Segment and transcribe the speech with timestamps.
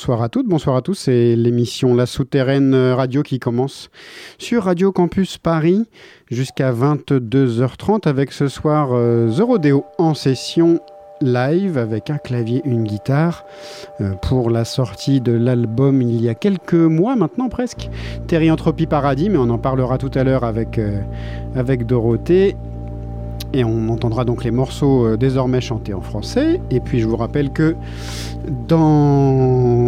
[0.00, 0.94] Bonsoir à toutes, bonsoir à tous.
[0.94, 3.90] C'est l'émission La Souterraine Radio qui commence
[4.38, 5.90] sur Radio Campus Paris
[6.30, 10.80] jusqu'à 22h30 avec ce soir euh, The Rodeo en session
[11.20, 13.44] live avec un clavier, une guitare
[14.00, 17.90] euh, pour la sortie de l'album il y a quelques mois maintenant presque.
[18.26, 20.98] Terry Entropie Paradis, mais on en parlera tout à l'heure avec, euh,
[21.54, 22.56] avec Dorothée.
[23.52, 26.60] Et on entendra donc les morceaux euh, désormais chantés en français.
[26.70, 27.74] Et puis je vous rappelle que
[28.68, 29.79] dans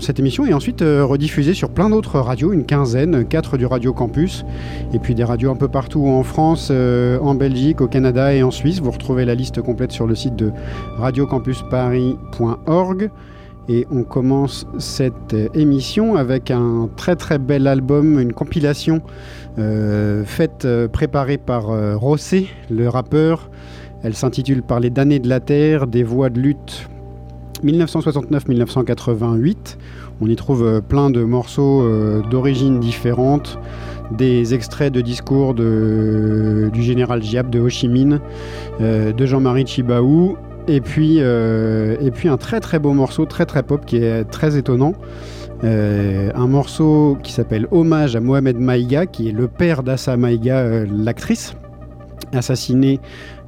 [0.00, 3.92] cette émission est ensuite euh, rediffusée sur plein d'autres radios, une quinzaine, quatre du Radio
[3.92, 4.44] Campus,
[4.92, 8.42] et puis des radios un peu partout en France, euh, en Belgique, au Canada et
[8.42, 8.80] en Suisse.
[8.80, 10.52] Vous retrouvez la liste complète sur le site de
[10.98, 13.10] radiocampusparis.org.
[13.68, 19.00] Et on commence cette émission avec un très très bel album, une compilation
[19.58, 23.50] euh, faite, préparée par euh, Rossé, le rappeur.
[24.02, 26.88] Elle s'intitule Par les damnés de la terre, des voix de lutte
[27.64, 29.76] 1969-1988.
[30.20, 31.82] On y trouve plein de morceaux
[32.30, 33.58] d'origines différentes,
[34.10, 38.20] des extraits de discours du général Giap de Ho Chi Minh,
[38.80, 40.36] de Jean-Marie Chibaou,
[40.68, 44.94] et puis, un très très beau morceau, très très pop, qui est très étonnant.
[45.62, 50.58] Euh, un morceau qui s'appelle Hommage à Mohamed Maïga, qui est le père d'Assa Maïga,
[50.58, 51.54] euh, l'actrice,
[52.32, 52.98] assassinée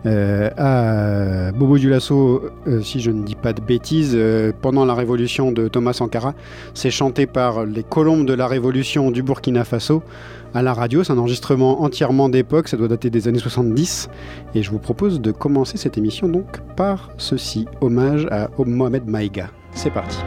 [0.06, 2.42] euh, à Bobo Dioulasso,
[2.82, 4.18] si je ne dis pas de bêtises,
[4.60, 6.34] pendant la révolution de Thomas Sankara.
[6.74, 10.02] C'est chanté par les colombes de la révolution du Burkina Faso
[10.54, 11.04] à la radio.
[11.04, 14.08] C'est un enregistrement entièrement d'époque, ça doit dater des années 70.
[14.54, 19.50] Et je vous propose de commencer cette émission donc par ceci, hommage à Mohamed Maïga.
[19.74, 20.18] C'est parti.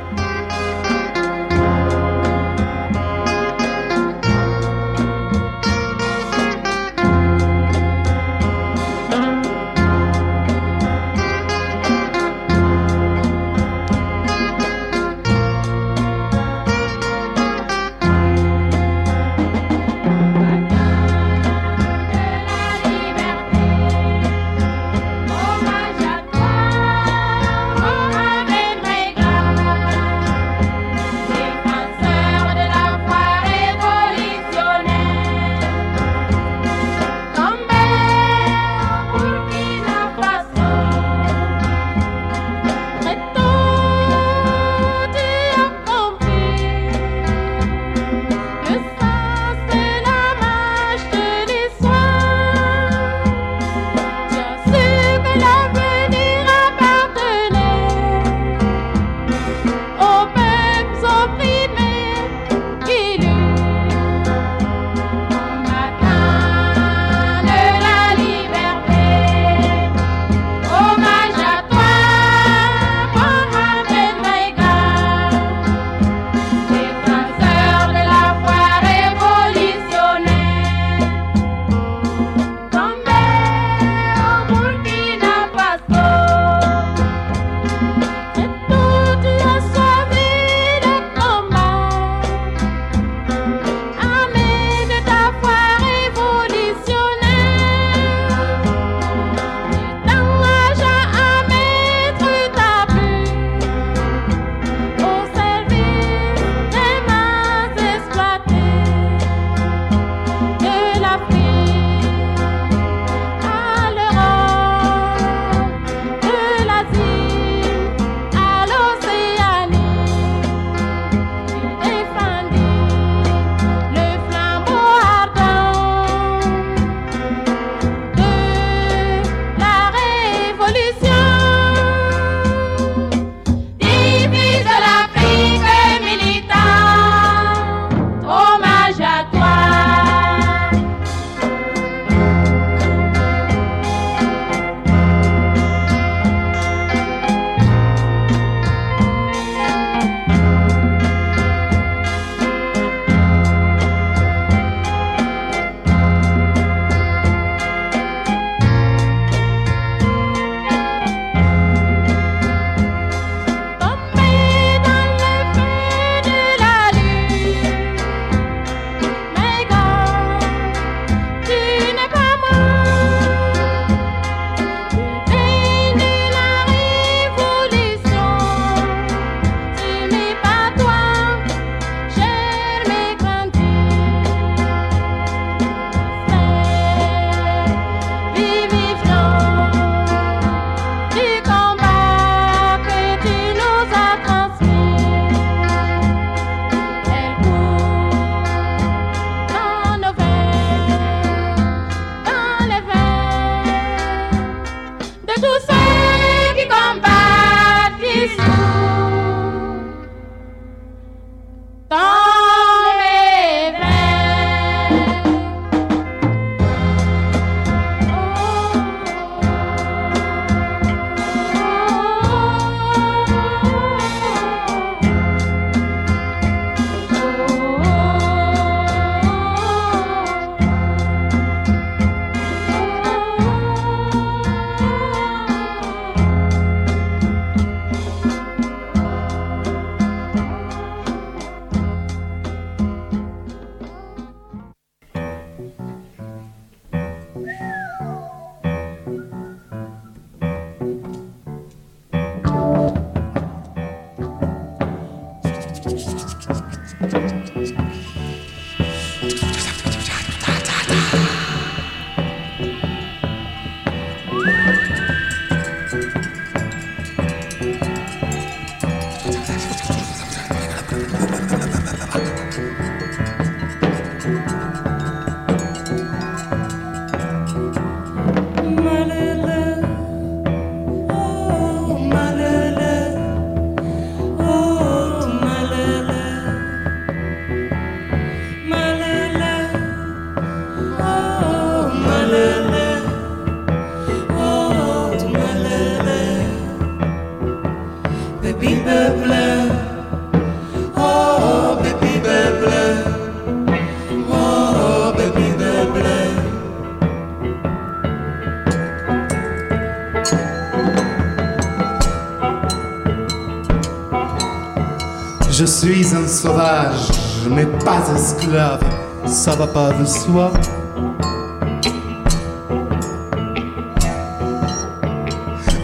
[315.58, 317.14] Je suis un sauvage,
[317.50, 318.84] mais pas esclave,
[319.26, 320.52] ça va pas de soi.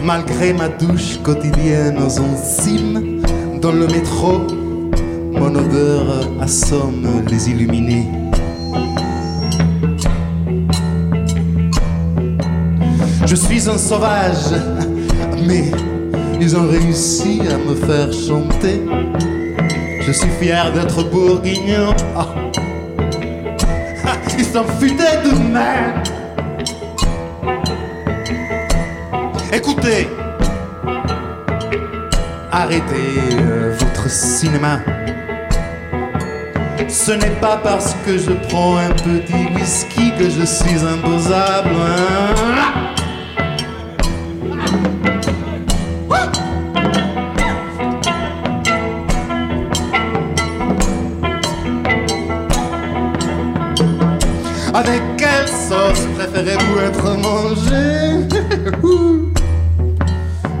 [0.04, 3.22] Malgré ma douche quotidienne aux enzymes,
[3.62, 4.42] dans le métro,
[5.32, 8.10] mon odeur assomme les illuminés.
[13.24, 14.52] Je suis un sauvage,
[15.46, 15.70] mais
[16.42, 18.82] ils ont réussi à me faire chanter.
[20.06, 21.94] Je suis fier d'être bourguignon.
[22.16, 22.26] Ah.
[24.38, 26.02] Ils sont futés de mer.
[29.52, 30.08] Écoutez,
[32.50, 32.82] arrêtez
[33.38, 34.80] euh, votre cinéma.
[36.88, 41.70] Ce n'est pas parce que je prends un petit whisky que je suis imposable.
[41.80, 42.81] hein.
[54.84, 58.26] Avec quelle sauce préférez-vous être mangé?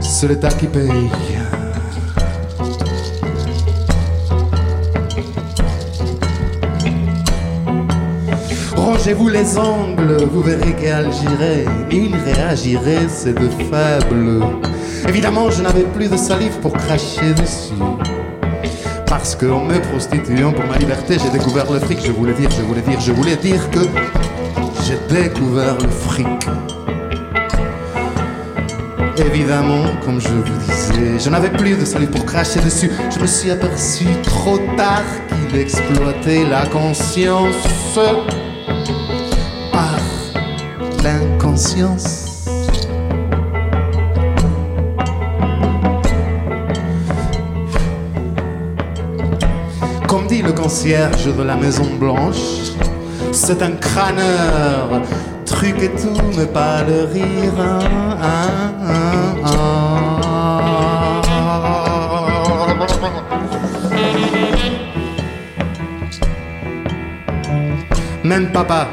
[0.00, 1.10] C'est l'État qui paye.
[8.76, 14.44] Rangez-vous les ongles, vous verrez qu'Algirait, il réagirait, c'est de faible.
[15.08, 17.74] Évidemment, je n'avais plus de salive pour cracher dessus.
[19.22, 22.04] Parce qu'en me prostituant pour ma liberté, j'ai découvert le fric.
[22.04, 23.78] Je voulais dire, je voulais dire, je voulais dire que
[24.82, 26.26] j'ai découvert le fric.
[29.16, 32.90] Évidemment, comme je vous disais, je n'avais plus de salive pour cracher dessus.
[33.14, 37.54] Je me suis aperçu trop tard qu'il exploitait la conscience
[39.70, 40.00] par
[41.04, 42.21] l'inconscience.
[50.44, 52.72] Le concierge de la Maison Blanche,
[53.30, 55.02] c'est un crâneur,
[55.46, 57.52] truc et tout, mais pas le rire.
[57.58, 57.78] hein,
[58.20, 59.82] hein, hein.
[68.24, 68.88] Même papa,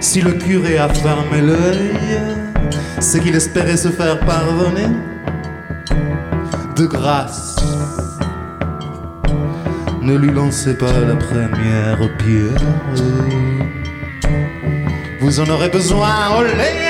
[0.00, 1.92] si le curé a fermé l'œil,
[3.00, 4.88] c'est qu'il espérait se faire pardonner
[6.76, 7.51] de grâce.
[10.02, 12.60] Ne lui lancez pas la première pierre.
[15.20, 16.81] Vous en aurez besoin, olé!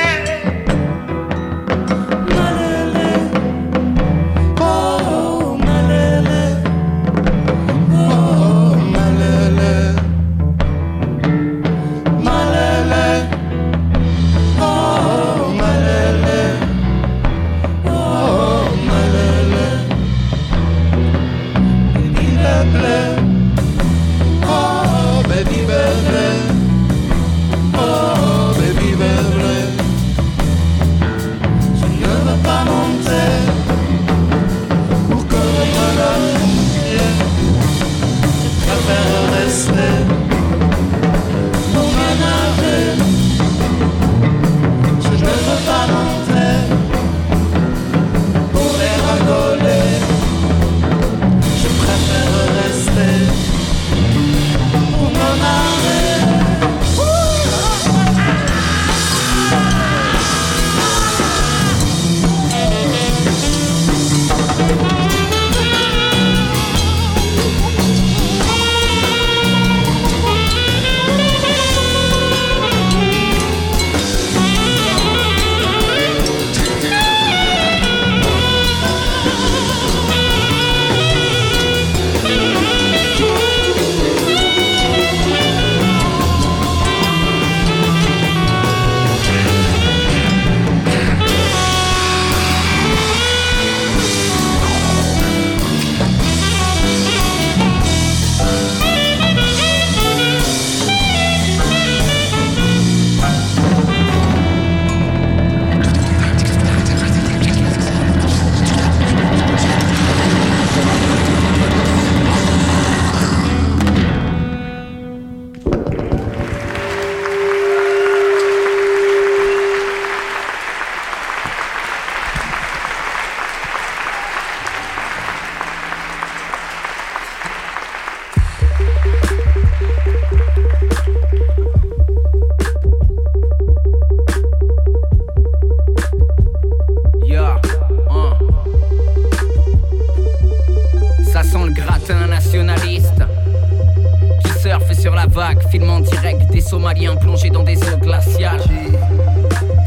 [146.72, 148.62] Somalien plongé dans des eaux glaciales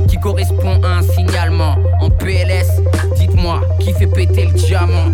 [0.07, 2.79] qui correspond à un signalement en PLS.
[3.15, 5.09] Dites-moi qui fait péter le diamant?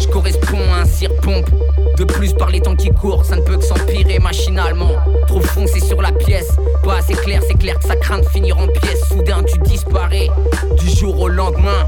[0.00, 1.50] Je corresponds à un cire-pompe.
[1.98, 4.92] De plus, par les temps qui courent, ça ne peut que s'empirer machinalement.
[5.26, 8.56] Trop foncé sur la pièce, pas assez clair, c'est clair que ça craint de finir
[8.58, 9.06] en pièces.
[9.10, 10.30] Soudain, tu disparais
[10.78, 11.86] du jour au lendemain.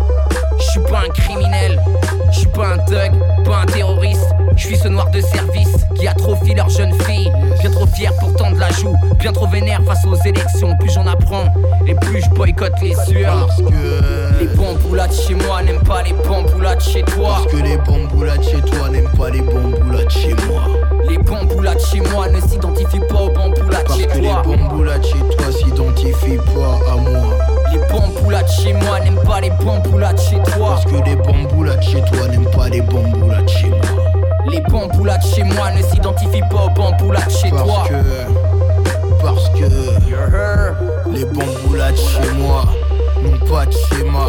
[0.59, 1.81] Je suis pas un criminel,
[2.31, 3.12] je suis pas un thug,
[3.47, 4.35] pas un terroriste.
[4.55, 7.08] Je suis ce noir de service qui atrophie leur jeune fille.
[7.99, 10.76] Fier pourtant de la joue, bien trop vénère face aux élections.
[10.76, 11.47] Plus j'en apprends
[11.85, 13.47] et plus je boycotte les sueurs.
[13.49, 17.40] Parce que Les bamboulades chez moi n'aiment pas les bamboulades chez toi.
[17.43, 20.62] Parce que les bamboulades chez toi n'aiment pas les bamboulades chez moi.
[21.09, 24.43] Les bamboulades chez moi ne s'identifient pas aux bamboulades Parce chez que les toi.
[24.45, 27.35] bamboulades chez toi s'identifient pas à moi.
[27.73, 30.69] Les bamboulades chez moi n'aiment pas les bamboulades chez toi.
[30.81, 33.98] Parce que les bamboulades chez toi n'aiment pas les bamboulades chez moi.
[34.50, 37.61] Les bamboulades chez moi ne s'identifient pas aux bamboulades chez toi.
[37.67, 39.23] Parce que.
[39.23, 39.64] Parce que.
[40.35, 40.76] Heard?
[41.12, 42.64] Les bamboulades chez moi
[43.23, 44.26] n'ont pas de schéma,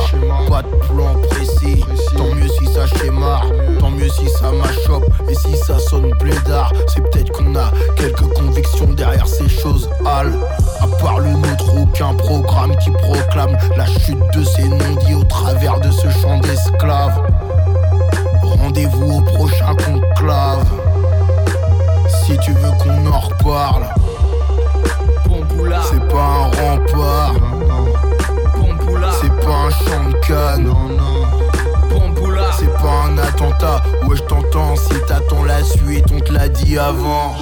[0.50, 1.84] pas de plan précis.
[2.18, 3.42] Tant mieux si ça schéma,
[3.80, 6.72] tant mieux si ça m'achoppe et si ça sonne blédard.
[6.88, 10.34] C'est peut-être qu'on a quelques convictions derrière ces choses hal.
[10.82, 15.80] À part le nôtre, aucun programme qui proclame la chute de ces non-dits au travers
[15.80, 17.22] de ce champ d'esclaves.
[18.70, 20.64] Rendez-vous au prochain conclave.
[22.24, 23.90] Si tu veux qu'on en reparle,
[25.90, 27.34] c'est pas un rempart.
[29.20, 30.72] C'est pas un champ de canne,
[32.60, 33.82] c'est pas un attentat.
[34.08, 37.38] Ouais, je t'entends, si t'attends la suite, on te l'a dit avant.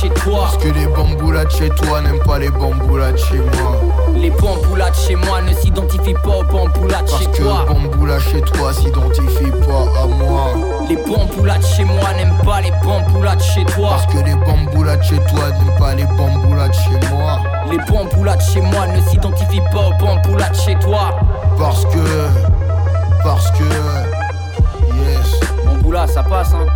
[0.00, 0.40] Chez toi.
[0.42, 3.80] Parce que les bamboulades chez toi n'aiment pas les bamboulades chez moi.
[4.14, 7.66] Les bamboulades chez moi ne s'identifient pas aux bamboulades Parce chez que toi.
[7.68, 10.54] bamboula chez toi s'identifie pas à moi.
[10.88, 13.90] Les bamboulades chez moi n'aiment pas les bamboulades chez toi.
[13.90, 17.38] Parce que les bamboulades chez toi n'aiment pas les bamboulades chez moi.
[17.70, 21.14] Les bamboulades chez moi ne s'identifient pas aux bamboulades chez toi.
[21.58, 21.98] Parce que.
[23.22, 23.64] Parce que.
[24.98, 26.66] Yes, Bamboula, ça passe, hein.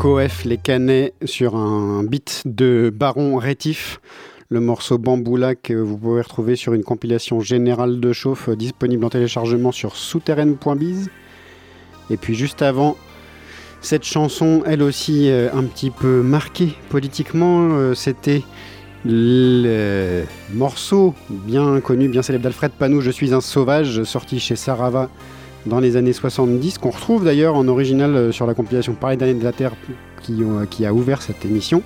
[0.00, 4.00] Coef les Canets sur un beat de Baron Rétif.
[4.48, 9.04] Le morceau Bamboula que vous pouvez retrouver sur une compilation générale de chauffe euh, disponible
[9.04, 11.10] en téléchargement sur souterraine.biz.
[12.08, 12.96] Et puis juste avant,
[13.82, 18.42] cette chanson, elle aussi euh, un petit peu marquée politiquement, euh, c'était
[19.04, 25.10] le morceau bien connu, bien célèbre d'Alfred Panou, Je suis un sauvage, sorti chez Sarava
[25.66, 29.34] dans les années 70, qu'on retrouve d'ailleurs en original euh, sur la compilation Paris d'années
[29.34, 29.72] de la Terre
[30.22, 31.82] qui, ont- qui a ouvert cette émission.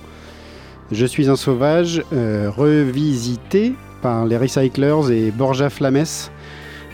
[0.91, 6.03] Je suis un sauvage, euh, revisité par les Recyclers et Borja Flames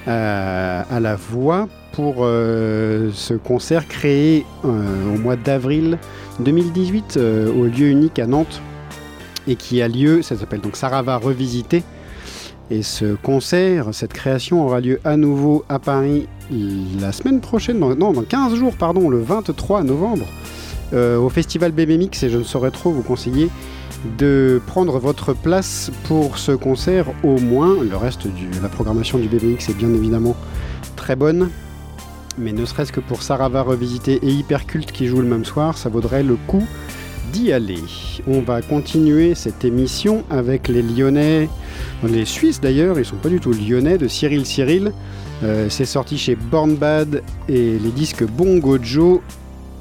[0.07, 5.97] euh, à la voix pour euh, ce concert créé euh, au mois d'avril
[6.39, 8.61] 2018 euh, au lieu unique à Nantes
[9.47, 11.83] et qui a lieu, ça s'appelle donc Sarava Revisité.
[12.69, 16.27] Et ce concert, cette création aura lieu à nouveau à Paris
[16.99, 20.25] la semaine prochaine, dans, non, dans 15 jours, pardon, le 23 novembre,
[20.93, 22.23] euh, au festival Mix.
[22.23, 23.49] Et je ne saurais trop vous conseiller
[24.17, 27.83] de prendre votre place pour ce concert au moins.
[27.83, 30.35] Le reste de la programmation du Mix est bien évidemment
[30.95, 31.49] très bonne.
[32.37, 35.89] Mais ne serait-ce que pour Sarava Revisité et Hyperculte qui jouent le même soir, ça
[35.89, 36.65] vaudrait le coup
[37.33, 37.83] d'y aller.
[38.27, 41.49] On va continuer cette émission avec les Lyonnais,
[42.03, 44.91] les Suisses d'ailleurs, ils sont pas du tout lyonnais, de Cyril Cyril.
[45.43, 49.19] Euh, c'est sorti chez Born Bad et les disques Bongo Joe.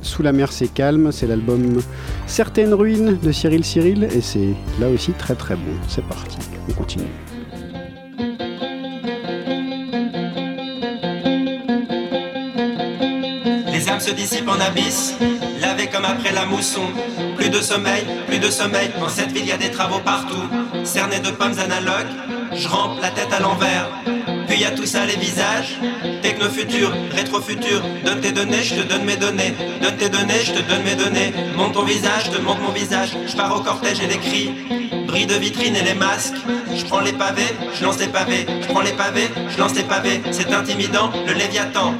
[0.02, 1.80] Sous la mer c'est calme, c'est l'album
[2.26, 5.72] Certaines ruines de Cyril Cyril et c'est là aussi très très bon.
[5.88, 7.04] C'est parti, on continue.
[13.70, 15.14] Les âmes se dissipent en abysse,
[15.60, 16.82] lavées comme après la mousson.
[17.36, 20.48] Plus de sommeil, plus de sommeil, dans cette ville y a des travaux partout.
[20.84, 22.12] Cerné de pommes analogues,
[22.54, 23.90] je rampe la tête à l'envers.
[24.50, 25.78] Puis y a tout ça, les visages.
[26.22, 27.82] Techno-futur, rétro-futur.
[28.04, 29.54] Donne tes données, je te donne mes données.
[29.80, 31.32] Donne tes données, je te donne mes données.
[31.56, 33.10] Monte ton visage, je te montre mon visage.
[33.28, 34.50] Je pars au cortège et les cris.
[35.06, 36.34] Bris de vitrine et les masques.
[36.74, 38.44] Je prends les pavés, je lance les pavés.
[38.60, 40.20] Je prends les pavés, je lance les pavés.
[40.32, 41.94] C'est intimidant, le Léviathan.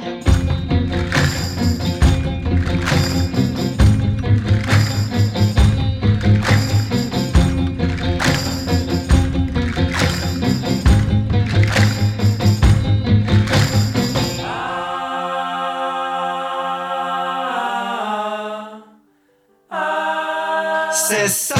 [20.93, 21.53] C'est